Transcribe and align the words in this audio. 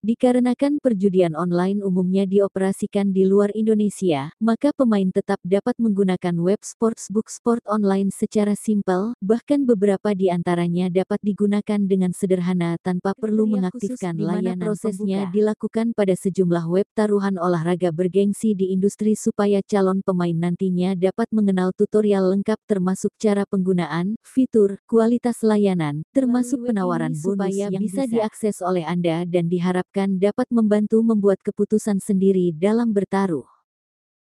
Dikarenakan 0.00 0.80
perjudian 0.80 1.36
online 1.36 1.84
umumnya 1.84 2.24
dioperasikan 2.24 3.12
di 3.12 3.28
luar 3.28 3.52
Indonesia, 3.52 4.32
maka 4.40 4.72
pemain 4.72 5.04
tetap 5.12 5.36
dapat 5.44 5.76
menggunakan 5.76 6.40
web 6.40 6.56
sportsbook 6.64 7.28
sport 7.28 7.60
online 7.68 8.08
secara 8.08 8.56
simpel, 8.56 9.12
bahkan 9.20 9.68
beberapa 9.68 10.16
di 10.16 10.32
antaranya 10.32 10.88
dapat 10.88 11.20
digunakan 11.20 11.76
dengan 11.84 12.16
sederhana 12.16 12.80
tanpa 12.80 13.12
perlu 13.12 13.44
mengaktifkan 13.44 14.16
layanan. 14.16 14.72
Prosesnya 14.72 15.28
pembuka. 15.28 15.36
dilakukan 15.36 15.86
pada 15.92 16.16
sejumlah 16.16 16.64
web 16.72 16.88
taruhan 16.96 17.36
olahraga 17.36 17.92
bergengsi 17.92 18.56
di 18.56 18.72
industri 18.72 19.12
supaya 19.12 19.60
calon 19.60 20.00
pemain 20.00 20.32
nantinya 20.32 20.96
dapat 20.96 21.28
mengenal 21.28 21.76
tutorial 21.76 22.24
lengkap 22.32 22.56
termasuk 22.64 23.12
cara 23.20 23.44
penggunaan, 23.44 24.16
fitur, 24.24 24.80
kualitas 24.88 25.44
layanan, 25.44 26.08
termasuk 26.16 26.64
penawaran 26.64 27.12
bonus 27.12 27.20
supaya 27.20 27.68
yang 27.68 27.84
bisa 27.84 28.08
diakses 28.08 28.64
oleh 28.64 28.88
Anda 28.88 29.28
dan 29.28 29.52
diharap 29.52 29.89
diharapkan 29.90 30.22
dapat 30.22 30.46
membantu 30.54 31.02
membuat 31.02 31.42
keputusan 31.42 31.98
sendiri 31.98 32.54
dalam 32.54 32.94
bertaruh. 32.94 33.46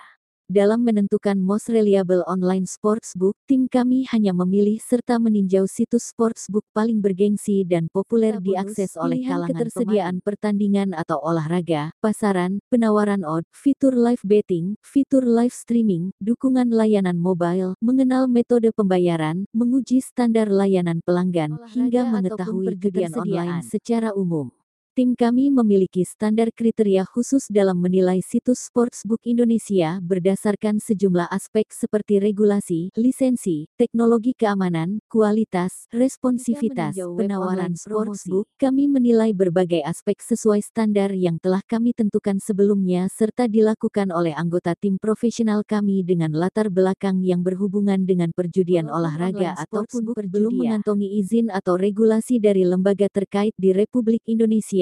Dalam 0.47 0.79
menentukan 0.87 1.35
most 1.43 1.67
reliable 1.67 2.23
online 2.23 2.63
sportsbook, 2.63 3.35
tim 3.51 3.67
kami 3.67 4.07
hanya 4.07 4.31
memilih 4.31 4.79
serta 4.79 5.19
meninjau 5.19 5.67
situs 5.67 6.15
sportsbook 6.15 6.63
paling 6.71 7.03
bergengsi 7.03 7.67
dan 7.67 7.91
populer 7.91 8.39
diakses 8.39 8.95
oleh 8.95 9.19
kalangan 9.19 9.67
ketersediaan 9.67 10.23
pertandingan 10.23 10.95
atau 10.95 11.19
olahraga, 11.19 11.91
pasaran, 11.99 12.63
penawaran 12.71 13.27
odd, 13.27 13.43
fitur 13.51 13.91
live 13.91 14.23
betting, 14.23 14.79
fitur 14.87 15.27
live 15.27 15.51
streaming, 15.51 16.15
dukungan 16.23 16.71
layanan 16.71 17.19
mobile, 17.19 17.75
mengenal 17.83 18.31
metode 18.31 18.71
pembayaran, 18.71 19.43
menguji 19.51 19.99
standar 19.99 20.47
layanan 20.47 21.03
pelanggan, 21.03 21.59
hingga 21.67 22.07
mengetahui 22.07 22.79
ketersediaan 22.79 23.11
online 23.19 23.59
secara 23.59 24.15
umum. 24.15 24.47
Tim 24.97 25.13
kami 25.13 25.53
memiliki 25.53 26.01
standar 26.01 26.49
kriteria 26.49 27.05
khusus 27.05 27.53
dalam 27.53 27.77
menilai 27.77 28.17
situs 28.17 28.65
sportsbook 28.65 29.21
Indonesia 29.29 30.01
berdasarkan 30.01 30.81
sejumlah 30.81 31.29
aspek 31.29 31.69
seperti 31.69 32.17
regulasi, 32.17 32.89
lisensi, 32.97 33.69
teknologi 33.77 34.33
keamanan, 34.33 34.97
kualitas, 35.05 35.85
responsivitas, 35.93 36.97
penawaran 36.97 37.77
sportsbook. 37.77 38.49
Kami 38.57 38.89
menilai 38.89 39.37
berbagai 39.37 39.85
aspek 39.85 40.17
sesuai 40.17 40.65
standar 40.65 41.13
yang 41.13 41.37
telah 41.37 41.61
kami 41.69 41.93
tentukan 41.93 42.41
sebelumnya 42.41 43.05
serta 43.13 43.45
dilakukan 43.45 44.09
oleh 44.09 44.33
anggota 44.33 44.73
tim 44.73 44.97
profesional 44.97 45.61
kami 45.61 46.01
dengan 46.09 46.33
latar 46.33 46.73
belakang 46.73 47.21
yang 47.21 47.45
berhubungan 47.45 48.01
dengan 48.01 48.33
perjudian 48.33 48.89
olahraga 48.89 49.61
ataupun 49.61 50.17
belum 50.25 50.57
mengantongi 50.57 51.21
izin 51.21 51.53
atau 51.53 51.77
regulasi 51.77 52.41
dari 52.41 52.65
lembaga 52.65 53.05
terkait 53.13 53.53
di 53.61 53.77
Republik 53.77 54.25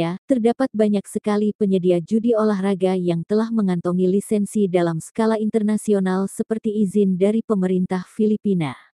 Indonesia 0.06 0.22
terdapat 0.30 0.70
banyak 0.70 1.06
sekali 1.10 1.50
penyedia 1.58 1.98
judi 1.98 2.38
olahraga 2.38 2.94
yang 2.94 3.26
telah 3.26 3.50
mengantongi 3.50 4.06
lisensi 4.06 4.70
dalam 4.70 5.02
skala 5.02 5.42
internasional 5.42 6.30
seperti 6.30 6.86
izin 6.86 7.18
dari 7.18 7.42
pemerintah 7.42 8.06
Filipina. 8.06 8.95